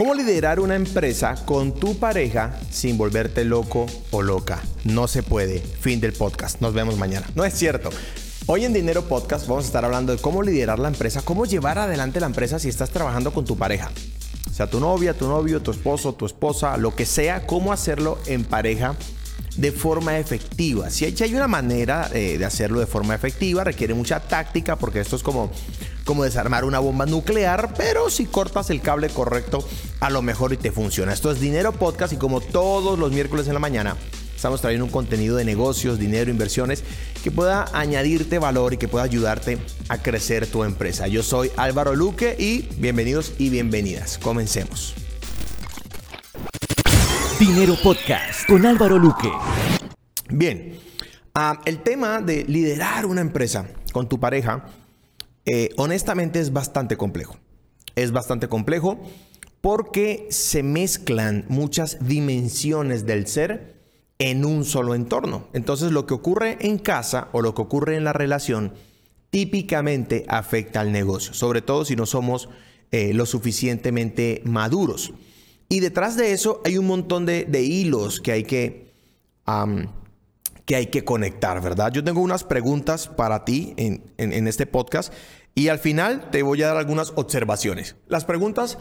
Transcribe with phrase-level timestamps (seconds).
[0.00, 4.58] ¿Cómo liderar una empresa con tu pareja sin volverte loco o loca?
[4.84, 5.58] No se puede.
[5.60, 6.62] Fin del podcast.
[6.62, 7.26] Nos vemos mañana.
[7.34, 7.90] No es cierto.
[8.46, 11.78] Hoy en Dinero Podcast vamos a estar hablando de cómo liderar la empresa, cómo llevar
[11.78, 13.90] adelante la empresa si estás trabajando con tu pareja.
[14.50, 18.18] O sea, tu novia, tu novio, tu esposo, tu esposa, lo que sea, cómo hacerlo
[18.24, 18.96] en pareja
[19.58, 20.88] de forma efectiva.
[20.88, 25.16] Si hay, una manera eh, de hacerlo de forma efectiva, requiere mucha táctica porque esto
[25.16, 25.50] es como
[26.04, 29.66] como desarmar una bomba nuclear, pero si cortas el cable correcto,
[30.00, 31.12] a lo mejor y te funciona.
[31.12, 33.96] Esto es Dinero Podcast y como todos los miércoles en la mañana,
[34.34, 36.82] estamos trayendo un contenido de negocios, dinero, inversiones
[37.22, 39.58] que pueda añadirte valor y que pueda ayudarte
[39.88, 41.06] a crecer tu empresa.
[41.06, 44.18] Yo soy Álvaro Luque y bienvenidos y bienvenidas.
[44.18, 44.94] Comencemos.
[47.38, 49.30] Dinero Podcast con Álvaro Luque.
[50.28, 50.78] Bien,
[51.34, 54.66] ah, el tema de liderar una empresa con tu pareja
[55.46, 57.36] eh, honestamente es bastante complejo.
[57.96, 59.00] Es bastante complejo
[59.60, 63.80] porque se mezclan muchas dimensiones del ser
[64.18, 65.48] en un solo entorno.
[65.52, 68.74] Entonces lo que ocurre en casa o lo que ocurre en la relación
[69.30, 72.48] típicamente afecta al negocio, sobre todo si no somos
[72.90, 75.12] eh, lo suficientemente maduros.
[75.68, 78.92] Y detrás de eso hay un montón de, hilos que hay que,
[80.66, 81.92] que hay que conectar, ¿verdad?
[81.92, 85.12] Yo tengo unas preguntas para ti en, este podcast
[85.54, 87.96] y al final te voy a dar algunas observaciones.
[88.08, 88.78] Las preguntas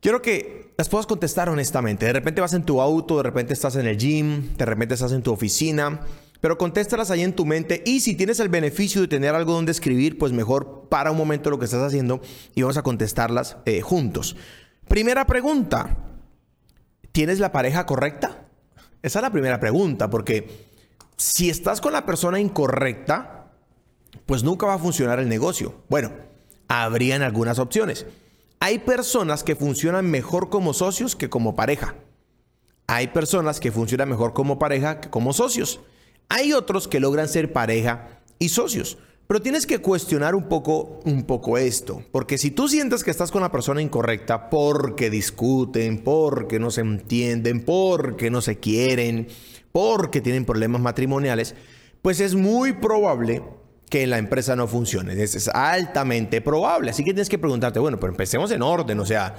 [0.00, 2.06] quiero que las puedas contestar honestamente.
[2.06, 5.12] De repente vas en tu auto, de repente estás en el gym, de repente estás
[5.12, 6.00] en tu oficina,
[6.40, 9.72] pero contéstalas ahí en tu mente y si tienes el beneficio de tener algo donde
[9.72, 12.20] escribir, pues mejor para un momento lo que estás haciendo
[12.54, 14.36] y vamos a contestarlas eh, juntos.
[14.88, 15.96] Primera pregunta,
[17.12, 18.46] ¿tienes la pareja correcta?
[19.02, 20.68] Esa es la primera pregunta, porque
[21.16, 23.43] si estás con la persona incorrecta,
[24.26, 25.74] pues nunca va a funcionar el negocio.
[25.88, 26.12] Bueno,
[26.68, 28.06] habrían algunas opciones.
[28.60, 31.96] Hay personas que funcionan mejor como socios que como pareja.
[32.86, 35.80] Hay personas que funcionan mejor como pareja que como socios.
[36.28, 38.98] Hay otros que logran ser pareja y socios.
[39.26, 43.30] Pero tienes que cuestionar un poco, un poco esto, porque si tú sientes que estás
[43.30, 49.28] con la persona incorrecta porque discuten, porque no se entienden, porque no se quieren,
[49.72, 51.54] porque tienen problemas matrimoniales,
[52.02, 53.42] pues es muy probable
[53.88, 55.20] que la empresa no funcione.
[55.22, 56.90] Es, altamente probable.
[56.90, 58.98] Así que tienes que preguntarte, bueno, pero empecemos en orden.
[59.00, 59.34] O sea,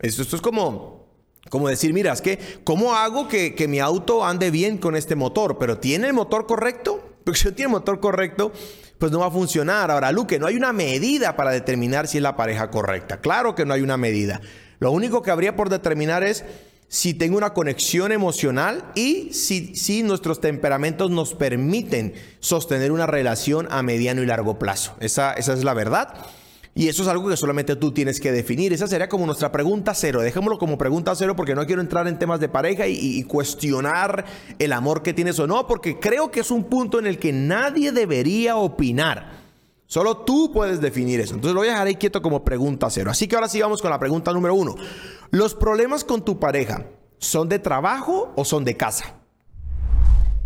[0.00, 1.06] esto, esto es como,
[1.48, 5.14] como decir, mira, es que, ¿cómo hago que, que, mi auto ande bien con este
[5.14, 5.58] motor?
[5.58, 7.02] ¿Pero tiene el motor correcto?
[7.24, 8.52] Porque si no tiene el motor correcto,
[8.98, 9.90] pues no va a funcionar.
[9.90, 13.20] Ahora, Luque, no hay una medida para determinar si es la pareja correcta.
[13.20, 14.40] Claro que no hay una medida.
[14.78, 16.44] Lo único que habría por determinar es
[16.88, 23.66] si tengo una conexión emocional y si, si, nuestros temperamentos nos permiten sostener una relación
[23.70, 24.96] a mediano y largo plazo.
[25.00, 26.14] Esa, esa es la verdad.
[26.76, 28.70] Y eso es algo que solamente tú tienes que definir.
[28.74, 30.20] Esa sería como nuestra pregunta cero.
[30.20, 34.26] Dejémoslo como pregunta cero porque no quiero entrar en temas de pareja y, cuestionar
[34.58, 37.32] el amor que tienes o no, porque creo que es un punto en el que
[37.32, 39.35] nadie debería opinar.
[39.86, 41.34] Solo tú puedes definir eso.
[41.34, 43.10] Entonces lo voy a dejar ahí quieto como pregunta cero.
[43.10, 44.74] Así que ahora sí vamos con la pregunta número uno.
[45.30, 46.86] ¿Los problemas con tu pareja
[47.18, 49.14] son de trabajo o son de casa?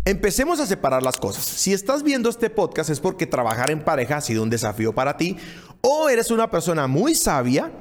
[0.05, 1.43] Empecemos a separar las cosas.
[1.43, 5.17] Si estás viendo este podcast es porque trabajar en pareja ha sido un desafío para
[5.17, 5.37] ti
[5.81, 7.71] o eres una persona muy sabia,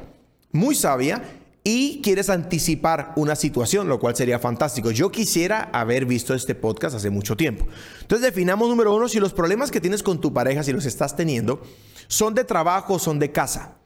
[0.52, 1.22] muy sabia
[1.62, 4.90] y quieres anticipar una situación, lo cual sería fantástico.
[4.90, 7.66] Yo quisiera haber visto este podcast hace mucho tiempo.
[8.00, 11.16] Entonces definamos número uno, si los problemas que tienes con tu pareja, si los estás
[11.16, 11.60] teniendo,
[12.08, 13.76] son de trabajo o son de casa.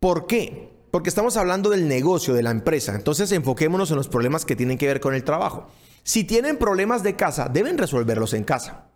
[0.00, 0.70] ¿Por qué?
[0.90, 2.94] Porque estamos hablando del negocio, de la empresa.
[2.94, 5.68] Entonces enfoquémonos en los problemas que tienen que ver con el trabajo.
[6.02, 8.86] Si tienen problemas de casa, deben resolverlos en casa.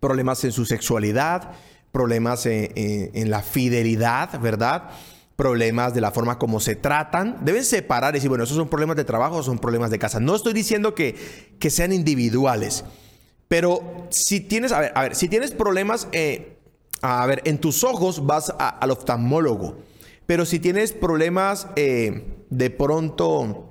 [0.00, 1.52] Problemas en su sexualidad,
[1.92, 4.90] problemas en, la fidelidad, ¿verdad?
[5.36, 7.38] Problemas de la forma como se tratan.
[7.44, 10.20] Deben separar y decir, bueno, esos son problemas de trabajo o son problemas de casa.
[10.20, 11.16] No estoy diciendo que,
[11.58, 12.84] que sean individuales.
[13.48, 16.58] Pero si tienes, a ver, a ver, si tienes problemas, eh,
[17.02, 19.76] a ver, en tus ojos vas al oftalmólogo
[20.26, 23.70] pero si tienes problemas eh, de pronto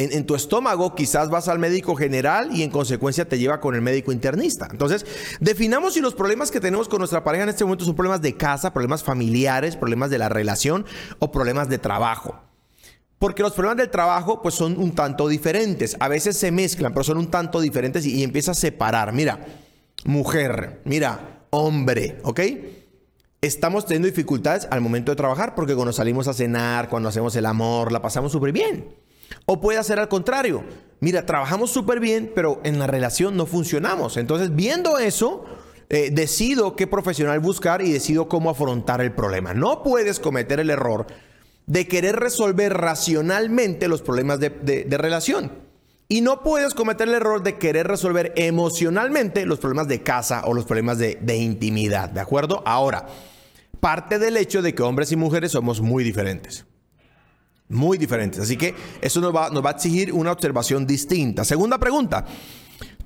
[0.00, 3.82] en, tu estómago, quizás vas al médico general y en consecuencia te lleva con el
[3.82, 4.68] médico internista.
[4.70, 5.04] Entonces,
[5.40, 8.36] definamos si los problemas que tenemos con nuestra pareja en este momento son problemas de
[8.36, 10.86] casa, problemas familiares, problemas de la relación
[11.18, 12.40] o problemas de trabajo.
[13.18, 15.96] Porque los problemas del trabajo pues son un tanto diferentes.
[16.00, 19.12] A veces se mezclan, pero son un tanto diferentes y, y empieza a separar.
[19.12, 19.46] Mira,
[20.04, 22.40] mujer, mira, hombre, ¿ok?
[23.42, 27.46] estamos teniendo dificultades al momento de trabajar porque cuando salimos a cenar, cuando hacemos el
[27.46, 28.94] amor, la pasamos súper bien.
[29.46, 30.64] O puede ser al contrario.
[31.00, 34.16] Mira, trabajamos súper bien, pero en la relación no funcionamos.
[34.16, 35.44] Entonces, viendo eso,
[35.88, 39.54] eh, decido qué profesional buscar y decido cómo afrontar el problema.
[39.54, 41.06] No puedes cometer el error
[41.66, 45.52] de querer resolver racionalmente los problemas de, relación.
[46.06, 50.54] Y no puedes cometer el error de querer resolver emocionalmente los problemas de casa o
[50.54, 52.62] los problemas de intimidad, ¿de acuerdo?
[52.66, 53.06] Ahora,
[53.80, 56.66] parte del hecho de que hombres y mujeres somos muy diferentes.
[57.70, 58.40] Muy diferentes.
[58.40, 61.44] Así que eso nos va, nos va a exigir una observación distinta.
[61.44, 62.26] Segunda pregunta.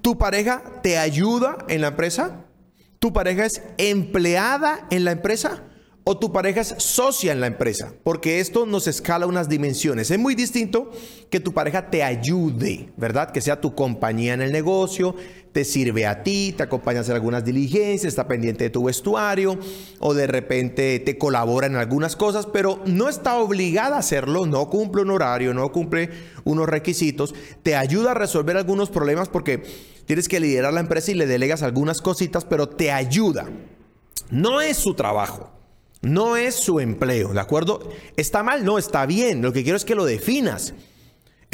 [0.00, 2.46] ¿Tu pareja te ayuda en la empresa?
[2.98, 5.62] ¿Tu pareja es empleada en la empresa?
[6.04, 7.92] ¿O tu pareja es socia en la empresa?
[8.02, 10.10] Porque esto nos escala unas dimensiones.
[10.10, 10.90] Es muy distinto
[11.30, 13.30] que tu pareja te ayude, ¿verdad?
[13.30, 15.14] Que sea tu compañía en el negocio,
[15.54, 19.56] te sirve a ti, te acompaña a hacer algunas diligencias, está pendiente de tu vestuario
[20.00, 24.68] o de repente te colabora en algunas cosas, pero no está obligada a hacerlo, no
[24.68, 26.10] cumple un horario, no cumple
[26.42, 29.62] unos requisitos, te ayuda a resolver algunos problemas porque
[30.06, 33.46] tienes que liderar la empresa y le delegas algunas cositas, pero te ayuda.
[34.30, 35.52] No es su trabajo.
[36.02, 37.88] No es su empleo, ¿de acuerdo?
[38.16, 38.64] ¿Está mal?
[38.64, 39.40] No, está bien.
[39.40, 40.74] Lo que quiero es que lo definas.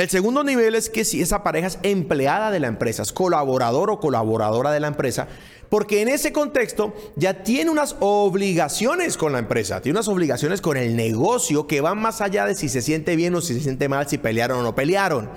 [0.01, 3.91] El segundo nivel es que si esa pareja es empleada de la empresa, es colaborador
[3.91, 5.29] o colaboradora de la empresa,
[5.69, 10.79] porque en ese contexto ya tiene unas obligaciones con la empresa, tiene unas obligaciones con
[10.79, 13.91] el negocio que van más allá de si se siente bien o si se siente
[13.91, 15.29] mal, si pelearon o no pelearon.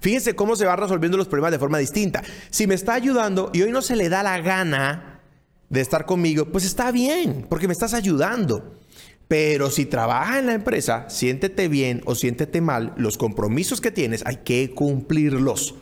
[0.00, 2.24] Fíjense cómo se van resolviendo los problemas de forma distinta.
[2.50, 5.20] Si me está ayudando y hoy no se le da la gana
[5.68, 8.78] de estar conmigo, pues está bien, porque me estás ayudando.
[9.28, 14.24] Pero si trabajas en la empresa, siéntete bien o siéntete mal, los compromisos que tienes
[14.24, 15.74] hay que cumplirlos.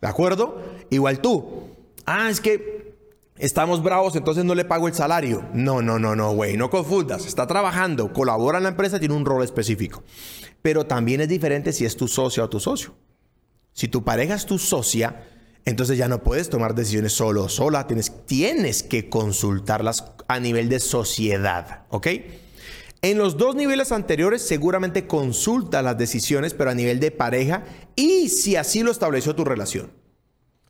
[0.00, 0.62] ¿De acuerdo?
[0.88, 1.68] Igual tú.
[2.06, 2.94] Ah, es que
[3.36, 5.44] estamos bravos, entonces no le pago el salario.
[5.52, 7.26] No, no, no, no, güey, no confundas.
[7.26, 10.02] Está trabajando, colabora en la empresa, tiene un rol específico.
[10.62, 12.94] Pero también es diferente si es tu socio o tu socio.
[13.72, 15.22] Si tu pareja es tu socia,
[15.66, 20.70] entonces ya no puedes tomar decisiones solo o sola, tienes, tienes que consultarlas a nivel
[20.70, 22.06] de sociedad, ¿ok?
[23.06, 27.62] En los dos niveles anteriores seguramente consulta las decisiones, pero a nivel de pareja
[27.94, 29.92] y si así lo estableció tu relación.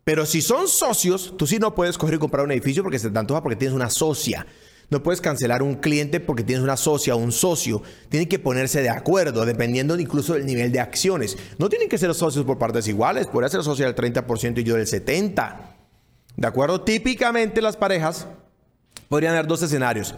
[0.05, 3.09] Pero si son socios, tú sí no puedes coger y comprar un edificio porque se
[3.09, 4.47] te antoja porque tienes una socia.
[4.91, 7.81] No puedes cancelar un cliente porque tienes una socia o un socio.
[8.11, 11.39] Tienen que ponerse de acuerdo, dependiendo incluso del nivel de acciones.
[11.57, 13.29] No tienen que ser socios por partes iguales.
[13.29, 15.57] Podría ser socio del 30% y yo del 70%.
[16.37, 16.83] ¿De acuerdo?
[16.83, 18.27] Típicamente las parejas
[19.09, 20.15] podrían haber dos escenarios.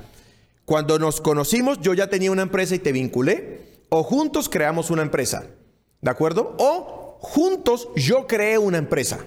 [0.68, 3.80] Cuando nos conocimos, yo ya tenía una empresa y te vinculé.
[3.88, 5.46] O juntos creamos una empresa.
[6.02, 6.56] ¿De acuerdo?
[6.58, 9.24] O juntos yo creé una empresa.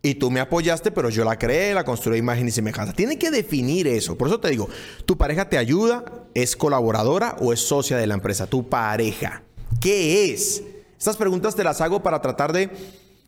[0.00, 2.92] Y tú me apoyaste, pero yo la creé, la construí imagen y semejanza.
[2.92, 4.16] Tiene que definir eso.
[4.16, 4.68] Por eso te digo,
[5.06, 6.04] ¿tu pareja te ayuda?
[6.34, 8.46] ¿Es colaboradora o es socia de la empresa?
[8.46, 9.42] Tu pareja.
[9.80, 10.62] ¿Qué es?
[10.96, 12.70] Estas preguntas te las hago para tratar de,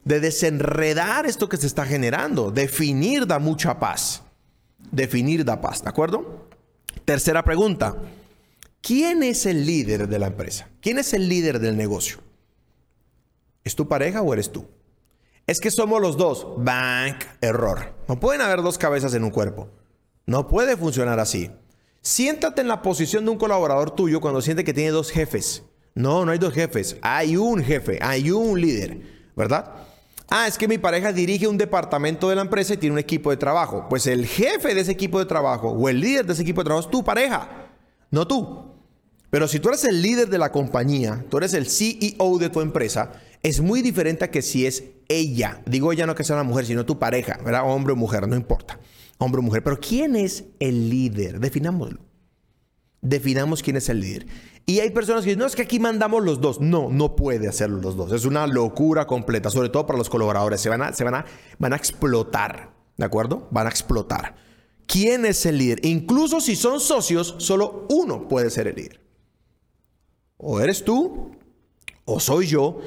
[0.04, 2.52] de desenredar esto que se está generando.
[2.52, 4.22] Definir da mucha paz.
[4.92, 6.47] Definir da paz, ¿de acuerdo?
[7.04, 7.96] Tercera pregunta.
[8.80, 10.68] ¿Quién es el líder de la empresa?
[10.80, 12.18] ¿Quién es el líder del negocio?
[13.64, 14.66] ¿Es tu pareja o eres tú?
[15.46, 16.46] Es que somos los dos.
[16.58, 17.94] Bank, error.
[18.06, 19.68] No pueden haber dos cabezas en un cuerpo.
[20.26, 21.50] No puede funcionar así.
[22.02, 25.64] Siéntate en la posición de un colaborador tuyo cuando siente que tiene dos jefes.
[25.94, 26.96] No, no hay dos jefes.
[27.02, 29.00] Hay un jefe, hay un líder,
[29.34, 29.87] ¿verdad?
[30.30, 33.30] Ah, es que mi pareja dirige un departamento de la empresa y tiene un equipo
[33.30, 33.86] de trabajo.
[33.88, 36.66] Pues el jefe de ese equipo de trabajo o el líder de ese equipo de
[36.66, 37.48] trabajo es tu pareja,
[38.10, 38.68] no tú.
[39.30, 42.60] Pero si tú eres el líder de la compañía, tú eres el CEO de tu
[42.60, 45.62] empresa, es muy diferente a que si es ella.
[45.64, 47.62] Digo ella no que sea una mujer, sino tu pareja, ¿verdad?
[47.64, 48.78] Hombre o mujer, no importa.
[49.16, 49.62] Hombre o mujer.
[49.62, 51.40] Pero ¿quién es el líder?
[51.40, 52.07] Definámoslo.
[53.00, 54.26] Definamos quién es el líder.
[54.66, 56.60] Y hay personas que dicen, no, es que aquí mandamos los dos.
[56.60, 58.12] No, no puede hacerlo los dos.
[58.12, 60.60] Es una locura completa, sobre todo para los colaboradores.
[60.60, 61.24] Se van a, se van a,
[61.58, 63.48] van a explotar, ¿de acuerdo?
[63.50, 64.34] Van a explotar.
[64.86, 65.84] ¿Quién es el líder?
[65.84, 69.00] Incluso si son socios, solo uno puede ser el líder.
[70.38, 71.32] O eres tú,
[72.04, 72.78] o soy yo.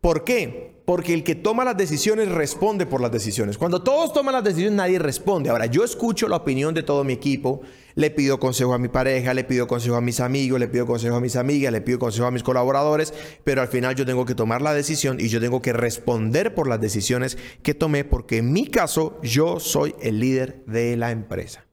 [0.00, 0.82] ¿Por qué?
[0.84, 3.58] Porque el que toma las decisiones responde por las decisiones.
[3.58, 5.50] Cuando todos toman las decisiones, nadie responde.
[5.50, 7.62] Ahora, yo escucho la opinión de todo mi equipo,
[7.94, 11.16] le pido consejo a mi pareja, le pido consejo a mis amigos, le pido consejo
[11.16, 14.34] a mis amigas, le pido consejo a mis colaboradores, pero al final yo tengo que
[14.34, 18.52] tomar la decisión y yo tengo que responder por las decisiones que tomé, porque en
[18.52, 21.64] mi caso yo soy el líder de la empresa.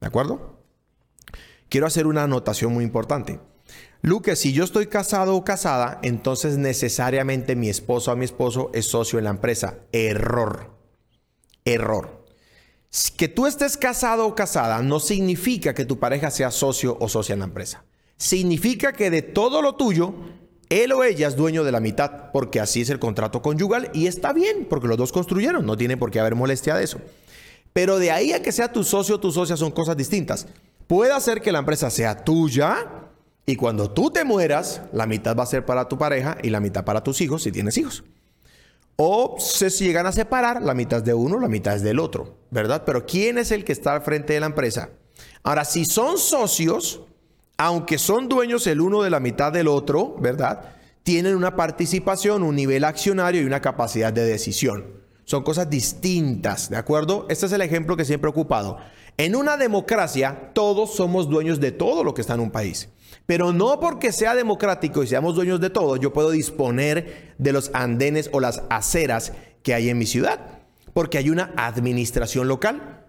[0.00, 0.60] ¿De acuerdo?
[1.68, 3.40] Quiero hacer una anotación muy importante.
[4.02, 8.86] Luque, si yo estoy casado o casada, entonces necesariamente mi esposo o mi esposo es
[8.86, 9.78] socio en la empresa.
[9.92, 10.76] Error.
[11.64, 12.23] Error.
[13.16, 17.32] Que tú estés casado o casada no significa que tu pareja sea socio o socia
[17.32, 17.84] en la empresa.
[18.16, 20.14] Significa que de todo lo tuyo,
[20.68, 24.06] él o ella es dueño de la mitad, porque así es el contrato conyugal y
[24.06, 27.00] está bien, porque los dos construyeron, no tiene por qué haber molestia de eso.
[27.72, 30.46] Pero de ahí a que sea tu socio o tu socia son cosas distintas.
[30.86, 33.10] Puede hacer que la empresa sea tuya,
[33.46, 36.60] Y cuando tú te mueras, la mitad va a ser para tu pareja y la
[36.60, 38.04] mitad para tus hijos si tienes hijos.
[38.96, 42.38] O se llegan a separar, la mitad es de uno, la mitad es del otro,
[42.50, 42.84] ¿verdad?
[42.86, 44.90] Pero ¿quién es el que está al frente de la empresa?
[45.42, 47.02] Ahora, si son socios,
[47.56, 50.76] aunque son dueños el uno de la mitad del otro, ¿verdad?
[51.02, 55.02] Tienen una participación, un nivel accionario y una capacidad de decisión.
[55.24, 57.26] Son cosas distintas, ¿de acuerdo?
[57.28, 58.78] Este es el ejemplo que siempre he ocupado.
[59.16, 62.88] En una democracia, todos somos dueños de todo lo que está en un país.
[63.26, 67.70] Pero no porque sea democrático y seamos dueños de todo, yo puedo disponer de los
[67.72, 70.40] andenes o las aceras que hay en mi ciudad.
[70.92, 73.00] Porque hay una administración local.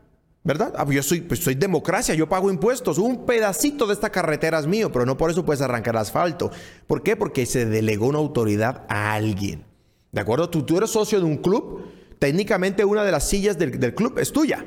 [0.44, 0.74] ¿Verdad?
[0.78, 3.00] Ah, pues yo soy, pues democracia, yo pago impuestos.
[3.00, 6.52] Un pedacito de esta carretera es mío, pero no por eso puedes arrancar asfalto.
[6.86, 7.16] ¿Por qué?
[7.16, 9.66] Porque se delegó una autoridad a alguien.
[10.12, 10.50] ¿De acuerdo?
[10.50, 11.88] Tú, eres socio de un club,
[12.20, 14.64] técnicamente una de las sillas del club es tuya.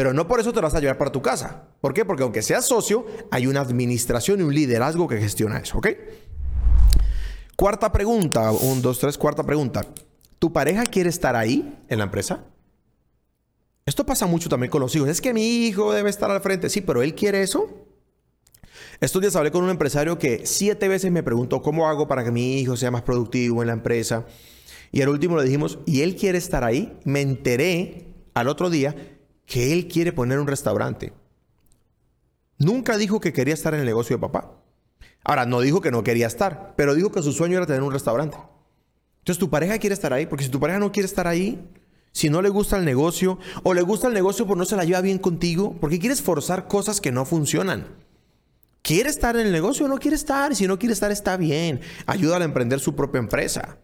[0.00, 1.64] Pero no por eso te vas a llevar para tu casa.
[1.82, 2.06] ¿Por qué?
[2.06, 5.88] Porque aunque seas socio, hay una administración y un liderazgo que gestiona eso, ¿ok?
[7.54, 9.84] Cuarta pregunta, un, dos, tres, cuarta pregunta.
[10.38, 12.46] ¿Tu pareja quiere estar ahí en la empresa?
[13.84, 15.10] Esto pasa mucho también con los hijos.
[15.10, 16.70] Es que mi hijo debe estar al frente.
[16.70, 17.68] Sí, pero él quiere eso.
[19.02, 22.30] Estos días hablé con un empresario que siete veces me preguntó cómo hago para que
[22.30, 24.24] mi hijo sea más productivo en la empresa.
[24.92, 26.98] Y al último le dijimos, ¿y él quiere estar ahí?
[27.04, 28.96] Me enteré al otro día
[29.50, 31.12] que él quiere poner un restaurante.
[32.56, 34.52] Nunca dijo que quería estar en el negocio de papá.
[35.24, 37.92] Ahora, no dijo que no quería estar, pero dijo que su sueño era tener un
[37.92, 38.38] restaurante.
[39.18, 41.68] Entonces, tu pareja quiere estar ahí, porque si tu pareja no quiere estar ahí,
[42.12, 44.84] si no le gusta el negocio, o le gusta el negocio pero no se la
[44.84, 47.88] lleva bien contigo, porque quieres forzar cosas que no funcionan.
[48.82, 50.54] ¿Quiere estar en el negocio o no quiere estar?
[50.54, 51.80] Si no quiere estar, está bien.
[52.06, 53.78] Ayúdale a emprender su propia empresa.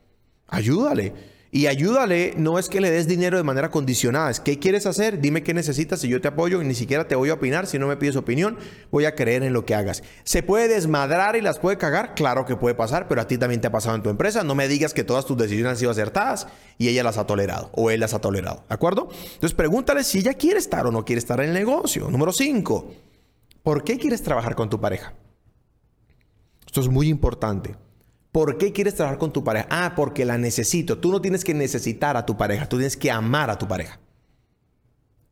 [0.46, 1.35] Ayúdale.
[1.56, 5.22] Y ayúdale, no es que le des dinero de manera condicionada, es qué quieres hacer,
[5.22, 7.78] dime qué necesitas y yo te apoyo y ni siquiera te voy a opinar, si
[7.78, 8.58] no me pides opinión,
[8.90, 10.02] voy a creer en lo que hagas.
[10.24, 12.14] ¿Se puede desmadrar y las puede cagar?
[12.14, 14.54] Claro que puede pasar, pero a ti también te ha pasado en tu empresa, no
[14.54, 16.46] me digas que todas tus decisiones han sido acertadas
[16.76, 19.08] y ella las ha tolerado o él las ha tolerado, ¿de acuerdo?
[19.10, 22.10] Entonces pregúntale si ella quiere estar o no quiere estar en el negocio.
[22.10, 22.92] Número 5,
[23.62, 25.14] ¿por qué quieres trabajar con tu pareja?
[26.66, 27.85] Esto es muy importante.
[28.36, 29.66] ¿Por qué quieres trabajar con tu pareja?
[29.70, 30.98] Ah, porque la necesito.
[30.98, 33.98] Tú no tienes que necesitar a tu pareja, tú tienes que amar a tu pareja.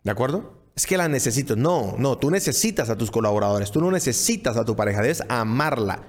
[0.02, 0.62] ¿De acuerdo?
[0.74, 1.54] Es que la necesito.
[1.54, 6.04] No, no, tú necesitas a tus colaboradores, tú no necesitas a tu pareja, debes amarla,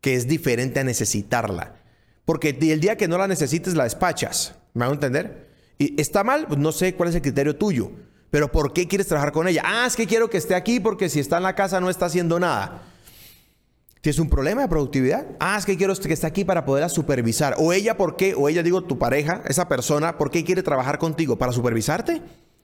[0.00, 1.74] que es diferente a necesitarla.
[2.24, 4.54] Porque el día que no la necesites, la despachas.
[4.72, 5.50] ¿Me hago entender?
[5.76, 7.90] Y está mal, pues no sé cuál es el criterio tuyo.
[8.30, 9.64] Pero ¿por qué quieres trabajar con ella?
[9.66, 12.06] Ah, es que quiero que esté aquí porque si está en la casa no está
[12.06, 12.84] haciendo nada.
[14.02, 15.24] ¿Tienes un problema de productividad?
[15.38, 17.54] Ah, es que quiero que esté aquí para poderla supervisar.
[17.58, 18.34] O ella, ¿por qué?
[18.34, 21.38] O ella, digo, tu pareja, esa persona, ¿por qué quiere trabajar contigo?
[21.38, 22.20] ¿Para supervisarte?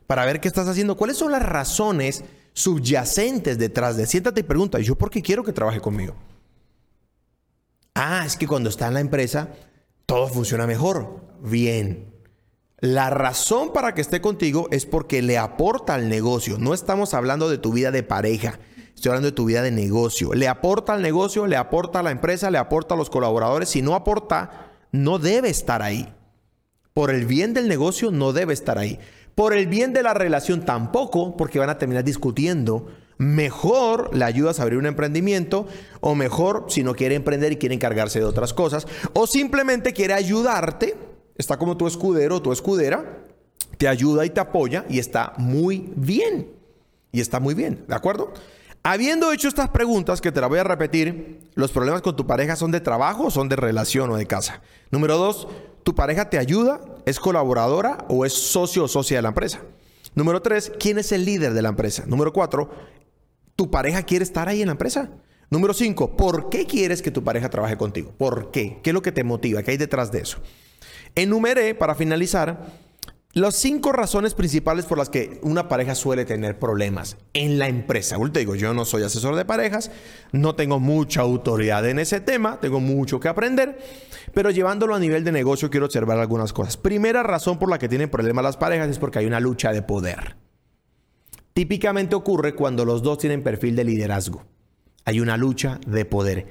[0.08, 0.96] ¿Para ver qué estás haciendo?
[0.96, 4.06] ¿Cuáles son las razones subyacentes detrás de?
[4.06, 6.16] Siéntate y pregunta, ¿yo por qué quiero que trabaje conmigo?
[7.94, 9.50] Ah, es que cuando está en la empresa,
[10.06, 11.20] todo funciona mejor.
[11.40, 12.12] Bien.
[12.80, 16.58] La razón para que esté contigo es porque le aporta al negocio.
[16.58, 18.58] No estamos hablando de tu vida de pareja.
[18.98, 20.34] Estoy hablando de tu vida de negocio.
[20.34, 23.68] Le aporta al negocio, le aporta a la empresa, le aporta a los colaboradores.
[23.68, 26.12] Si no aporta, no debe estar ahí.
[26.94, 28.98] Por el bien del negocio, no debe estar ahí.
[29.36, 32.88] Por el bien de la relación, tampoco, porque van a terminar discutiendo.
[33.18, 35.68] Mejor le ayudas a abrir un emprendimiento,
[36.00, 40.14] o mejor, si no quiere emprender y quiere encargarse de otras cosas, o simplemente quiere
[40.14, 40.96] ayudarte.
[41.36, 43.22] Está como tu escudero o tu escudera,
[43.76, 46.48] te ayuda y te apoya, y está muy bien.
[47.12, 48.32] Y está muy bien, ¿de acuerdo?
[48.90, 52.56] Habiendo hecho estas preguntas, que te las voy a repetir, ¿los problemas con tu pareja
[52.56, 54.62] son de trabajo o son de relación o de casa?
[54.90, 55.46] Número dos,
[55.82, 56.80] ¿tu pareja te ayuda?
[57.04, 59.60] ¿Es colaboradora o es socio o socia de la empresa?
[60.14, 62.04] Número tres, ¿quién es el líder de la empresa?
[62.06, 62.70] Número cuatro,
[63.56, 65.10] ¿tu pareja quiere estar ahí en la empresa?
[65.50, 68.14] Número cinco, ¿por qué quieres que tu pareja trabaje contigo?
[68.16, 68.80] ¿Por qué?
[68.82, 69.62] ¿Qué es lo que te motiva?
[69.62, 70.38] ¿Qué hay detrás de eso?
[71.14, 72.87] Enumeré, para finalizar,
[73.34, 78.16] las cinco razones principales por las que una pareja suele tener problemas en la empresa.
[78.32, 79.90] te digo, yo no soy asesor de parejas,
[80.32, 83.78] no tengo mucha autoridad en ese tema, tengo mucho que aprender,
[84.32, 86.76] pero llevándolo a nivel de negocio quiero observar algunas cosas.
[86.76, 89.82] Primera razón por la que tienen problemas las parejas es porque hay una lucha de
[89.82, 90.36] poder.
[91.52, 94.46] Típicamente ocurre cuando los dos tienen perfil de liderazgo.
[95.04, 96.46] Hay una lucha de poder.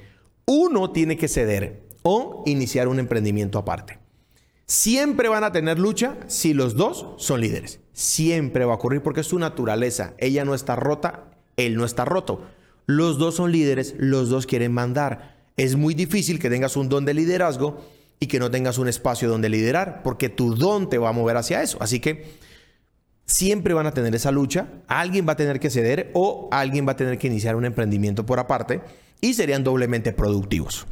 [0.46, 3.98] Uno tiene que ceder o iniciar un emprendimiento aparte.
[4.68, 7.80] Siempre van a tener lucha si los dos son líderes.
[7.94, 10.12] Siempre va a ocurrir porque es su naturaleza.
[10.18, 12.42] Ella no está rota, él no está roto.
[12.84, 15.38] Los dos son líderes, los dos quieren mandar.
[15.56, 17.82] Es muy difícil que tengas un don de liderazgo
[18.20, 21.38] y que no tengas un espacio donde liderar, porque tu don te va a mover
[21.38, 21.78] hacia eso.
[21.80, 22.34] Así que
[23.24, 24.68] siempre van a tener esa lucha.
[24.86, 28.26] Alguien va a tener que ceder o alguien va a tener que iniciar un emprendimiento
[28.26, 28.82] por aparte.
[29.20, 30.86] y serían doblemente productivos.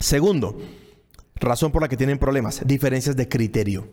[0.00, 0.58] Segundo,
[1.44, 3.88] razón por la que tienen problemas, diferencias de criterio.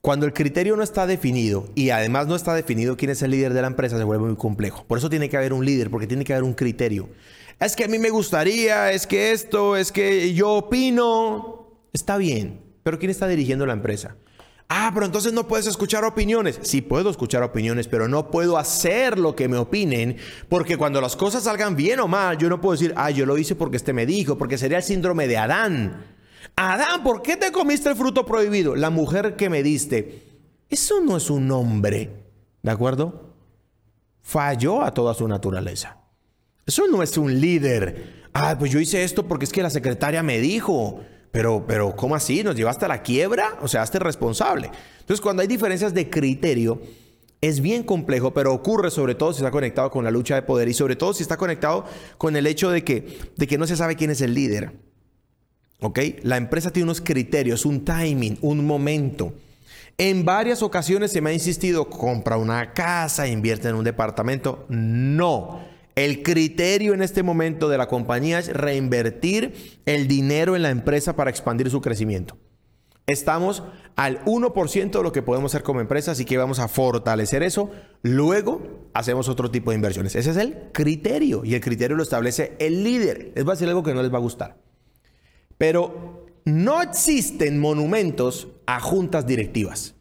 [0.00, 3.52] Cuando el criterio no está definido y además no está definido quién es el líder
[3.52, 4.84] de la empresa, se vuelve muy complejo.
[4.86, 7.08] Por eso tiene que haber un líder, porque tiene que haber un criterio.
[7.60, 11.72] Es que a mí me gustaría, es que esto, es que yo opino.
[11.92, 14.16] Está bien, pero ¿quién está dirigiendo la empresa?
[14.70, 16.60] Ah, pero entonces no puedes escuchar opiniones.
[16.62, 21.16] Sí puedo escuchar opiniones, pero no puedo hacer lo que me opinen, porque cuando las
[21.16, 23.94] cosas salgan bien o mal, yo no puedo decir, ah, yo lo hice porque este
[23.94, 26.04] me dijo, porque sería el síndrome de Adán.
[26.54, 28.76] Adán, ¿por qué te comiste el fruto prohibido?
[28.76, 30.28] La mujer que me diste.
[30.68, 32.24] Eso no es un hombre,
[32.62, 33.36] ¿de acuerdo?
[34.20, 35.96] Falló a toda su naturaleza.
[36.66, 38.28] Eso no es un líder.
[38.34, 41.00] Ah, pues yo hice esto porque es que la secretaria me dijo.
[41.30, 42.42] Pero, pero, ¿cómo así?
[42.42, 43.58] ¿Nos llevaste a la quiebra?
[43.60, 44.70] O sea, hazte responsable.
[45.00, 46.80] Entonces, cuando hay diferencias de criterio,
[47.40, 50.68] es bien complejo, pero ocurre sobre todo si está conectado con la lucha de poder
[50.68, 51.84] y sobre todo si está conectado
[52.16, 54.72] con el hecho de que, de que no se sabe quién es el líder.
[55.80, 56.00] ¿Ok?
[56.22, 59.32] La empresa tiene unos criterios, un timing, un momento.
[59.96, 64.64] En varias ocasiones se me ha insistido, compra una casa, invierte en un departamento.
[64.68, 65.60] No.
[65.98, 71.16] El criterio en este momento de la compañía es reinvertir el dinero en la empresa
[71.16, 72.38] para expandir su crecimiento.
[73.08, 73.64] Estamos
[73.96, 77.72] al 1% de lo que podemos hacer como empresa, así que vamos a fortalecer eso.
[78.02, 80.14] Luego hacemos otro tipo de inversiones.
[80.14, 83.32] Ese es el criterio y el criterio lo establece el líder.
[83.34, 84.56] Les va a decir algo que no les va a gustar.
[85.56, 89.96] Pero no existen monumentos a juntas directivas.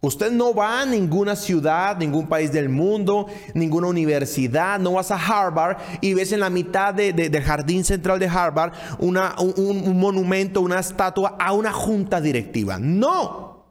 [0.00, 5.16] Usted no va a ninguna ciudad, ningún país del mundo, ninguna universidad, no vas a
[5.16, 10.78] Harvard y ves en la mitad del jardín central de Harvard una, un, monumento, una
[10.78, 12.78] estatua a una junta directiva.
[12.78, 13.66] No,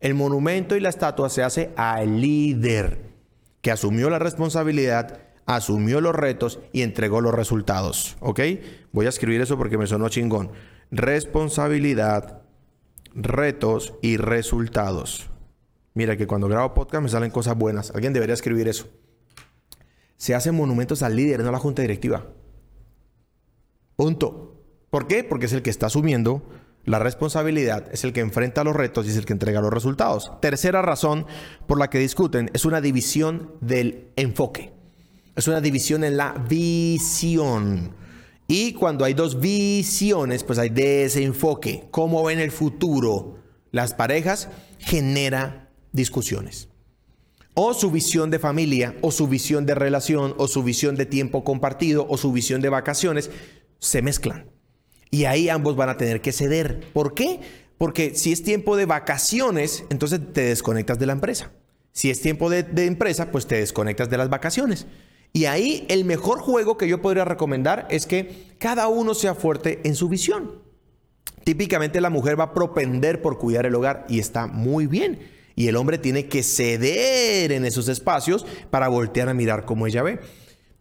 [0.00, 3.12] el monumento y la estatua se hace al líder
[3.60, 8.16] que asumió la responsabilidad, asumió los retos y entregó los resultados.
[8.18, 8.40] ¿Ok?
[8.90, 10.50] Voy a escribir eso porque me sonó chingón.
[10.90, 12.42] Responsabilidad,
[13.14, 15.30] retos y resultados.
[15.98, 17.90] Mira que cuando grabo podcast me salen cosas buenas.
[17.90, 18.86] Alguien debería escribir eso.
[20.16, 22.24] Se hacen monumentos al líder, no a la junta directiva.
[23.96, 24.62] Punto.
[24.90, 25.24] ¿Por qué?
[25.24, 26.48] Porque es el que está asumiendo
[26.84, 30.30] la responsabilidad, es el que enfrenta los retos y es el que entrega los resultados.
[30.40, 31.26] Tercera razón
[31.66, 34.72] por la que discuten es una división del enfoque.
[35.34, 37.96] Es una división en la visión.
[38.46, 41.88] Y cuando hay dos visiones, pues hay desenfoque.
[41.90, 43.38] ¿Cómo ven el futuro?
[43.72, 46.68] Las parejas genera discusiones.
[47.54, 51.42] O su visión de familia, o su visión de relación, o su visión de tiempo
[51.42, 53.30] compartido, o su visión de vacaciones,
[53.78, 54.46] se mezclan.
[55.10, 56.92] Y ahí ambos van a tener que ceder.
[56.92, 57.40] ¿Por qué?
[57.78, 61.50] Porque si es tiempo de vacaciones, entonces te desconectas de la empresa.
[61.92, 64.86] Si es tiempo de, empresa, pues te desconectas de las vacaciones.
[65.32, 69.80] Y ahí el mejor juego que yo podría recomendar es que cada uno sea fuerte
[69.84, 70.62] en su visión.
[71.44, 75.66] Típicamente la mujer va a propender por cuidar el hogar y está muy bien y
[75.66, 80.20] el hombre tiene que ceder en esos espacios para voltear a mirar como ella ve.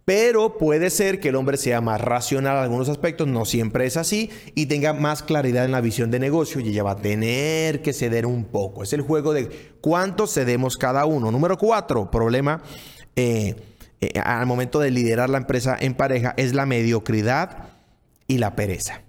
[0.05, 3.97] Pero puede ser que el hombre sea más racional en algunos aspectos, no siempre es
[3.97, 7.81] así, y tenga más claridad en la visión de negocio y ella va a tener
[7.81, 8.83] que ceder un poco.
[8.83, 9.49] Es el juego de
[9.81, 11.31] cuánto cedemos cada uno.
[11.31, 12.61] Número cuatro, problema
[13.15, 13.55] eh,
[13.99, 17.69] eh, al momento de liderar la empresa en pareja es la mediocridad
[18.27, 19.01] y la pereza.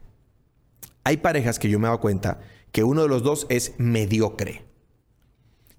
[1.05, 2.41] Hay parejas que yo me he dado cuenta
[2.73, 4.68] que uno de los dos es mediocre.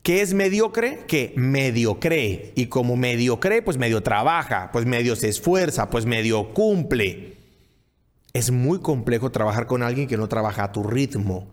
[0.04, 1.06] ¿Qué es mediocre?
[1.08, 2.54] Que medio cree.
[2.56, 7.38] Y como medio cree, pues medio trabaja, pues medio se esfuerza, pues medio cumple.
[8.34, 11.48] Es muy complejo trabajar con alguien que no trabaja a tu ritmo.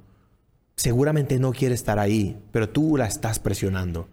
[0.77, 4.09] Seguramente no quiere estar ahí, pero tú la estás presionando.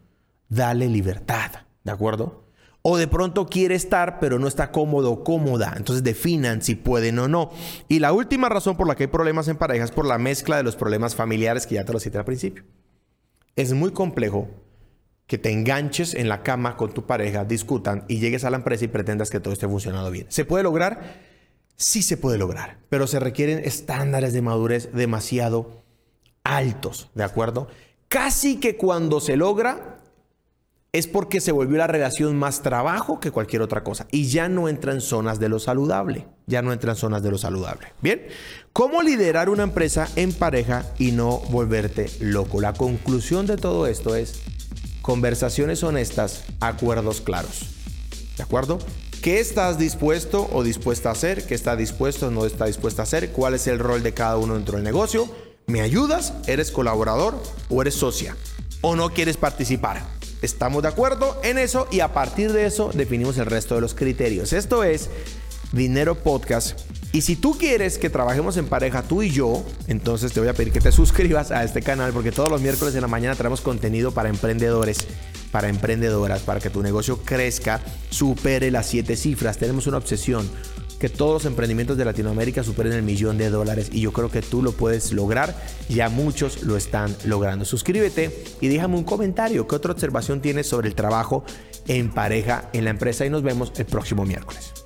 [0.49, 1.51] Dale libertad,
[1.83, 2.43] ¿de acuerdo?
[2.81, 5.73] O de pronto quiere estar, pero no está cómodo o cómoda.
[5.77, 7.51] Entonces definan si pueden o no.
[7.87, 10.57] Y la última razón por la que hay problemas en pareja es por la mezcla
[10.57, 12.63] de los problemas familiares que ya te lo cité al principio
[13.55, 14.49] es muy complejo
[15.27, 18.85] que te enganches en la cama con tu pareja, discutan y llegues a la empresa
[18.85, 20.27] y pretendas que todo esté funcionando bien.
[20.29, 21.21] ¿Se puede lograr?
[21.75, 25.83] Sí se puede lograr, pero se requieren estándares de madurez demasiado
[26.43, 27.67] altos, ¿de acuerdo?
[28.09, 30.02] Casi que cuando se logra
[30.93, 34.69] es porque se volvió la relación más trabajo que cualquier otra cosa y ya no
[34.69, 37.87] entra en zonas de lo saludable, ya no entra en zonas de lo saludable.
[38.01, 38.27] Bien,
[38.73, 42.61] ¿cómo liderar una empresa en pareja y no volverte loco?
[42.61, 44.43] La conclusión de todo esto es
[45.01, 47.65] conversaciones honestas, acuerdos claros.
[48.37, 48.77] ¿De acuerdo?
[49.23, 51.47] ¿Qué estás dispuesto o dispuesta a hacer?
[51.47, 53.31] ¿Qué está dispuesto o no está dispuesta a hacer?
[53.31, 55.27] ¿Cuál es el rol de cada uno dentro del negocio?
[55.65, 56.33] ¿Me ayudas?
[56.45, 58.35] ¿Eres colaborador o eres socia?
[58.81, 60.03] ¿O no quieres participar?
[60.43, 63.93] Estamos de acuerdo en eso y a partir de eso definimos el resto de los
[63.95, 64.51] criterios.
[64.51, 65.09] Esto es
[65.71, 66.77] Dinero Podcast.
[67.13, 70.53] Y si tú quieres que trabajemos en pareja, tú y yo, entonces te voy a
[70.53, 73.61] pedir que te suscribas a este canal porque todos los miércoles de la mañana traemos
[73.61, 75.07] contenido para emprendedores,
[75.49, 77.79] para emprendedoras, para que tu negocio crezca,
[78.09, 79.57] supere las siete cifras.
[79.57, 80.49] Tenemos una obsesión
[81.03, 84.41] que todos los emprendimientos de Latinoamérica superen el millón de dólares y yo creo que
[84.41, 85.53] tú lo puedes lograr.
[85.89, 87.65] Ya muchos lo están logrando.
[87.65, 89.67] Suscríbete y déjame un comentario.
[89.67, 91.43] ¿Qué otra observación tienes sobre el trabajo
[91.89, 93.25] en pareja en la empresa?
[93.25, 94.82] Y nos vemos el próximo miércoles.